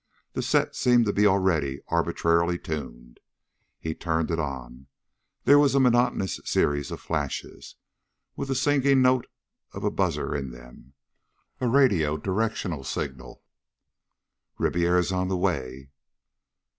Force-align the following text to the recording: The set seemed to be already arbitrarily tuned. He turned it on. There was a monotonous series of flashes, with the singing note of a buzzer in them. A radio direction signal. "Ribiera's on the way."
The 0.33 0.41
set 0.41 0.75
seemed 0.75 1.05
to 1.05 1.13
be 1.13 1.27
already 1.27 1.79
arbitrarily 1.89 2.57
tuned. 2.57 3.19
He 3.79 3.93
turned 3.93 4.31
it 4.31 4.39
on. 4.39 4.87
There 5.43 5.59
was 5.59 5.75
a 5.75 5.79
monotonous 5.79 6.39
series 6.43 6.89
of 6.89 6.99
flashes, 6.99 7.75
with 8.35 8.47
the 8.47 8.55
singing 8.55 9.03
note 9.03 9.27
of 9.73 9.83
a 9.83 9.91
buzzer 9.91 10.33
in 10.35 10.49
them. 10.49 10.93
A 11.59 11.67
radio 11.67 12.17
direction 12.17 12.83
signal. 12.83 13.43
"Ribiera's 14.57 15.11
on 15.11 15.27
the 15.27 15.37
way." 15.37 15.91